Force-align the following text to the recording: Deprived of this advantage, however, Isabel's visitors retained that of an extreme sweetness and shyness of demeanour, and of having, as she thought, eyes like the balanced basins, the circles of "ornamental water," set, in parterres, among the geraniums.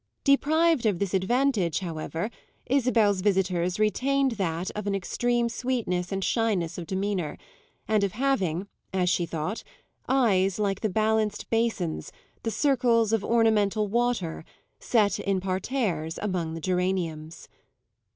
Deprived 0.23 0.87
of 0.87 0.97
this 0.97 1.13
advantage, 1.13 1.77
however, 1.77 2.31
Isabel's 2.65 3.21
visitors 3.21 3.77
retained 3.77 4.31
that 4.31 4.71
of 4.71 4.87
an 4.87 4.95
extreme 4.95 5.47
sweetness 5.47 6.11
and 6.11 6.23
shyness 6.23 6.79
of 6.79 6.87
demeanour, 6.87 7.37
and 7.87 8.03
of 8.03 8.13
having, 8.13 8.67
as 8.91 9.11
she 9.11 9.27
thought, 9.27 9.63
eyes 10.09 10.57
like 10.57 10.81
the 10.81 10.89
balanced 10.89 11.51
basins, 11.51 12.11
the 12.41 12.49
circles 12.49 13.13
of 13.13 13.23
"ornamental 13.23 13.87
water," 13.87 14.43
set, 14.79 15.19
in 15.19 15.39
parterres, 15.39 16.17
among 16.19 16.55
the 16.55 16.61
geraniums. 16.61 17.47